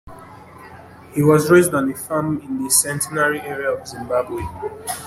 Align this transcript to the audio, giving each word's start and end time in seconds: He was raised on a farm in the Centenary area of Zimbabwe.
He 1.13 1.21
was 1.21 1.51
raised 1.51 1.75
on 1.75 1.91
a 1.91 1.95
farm 1.95 2.41
in 2.41 2.63
the 2.63 2.71
Centenary 2.71 3.39
area 3.41 3.69
of 3.69 3.87
Zimbabwe. 3.87 4.41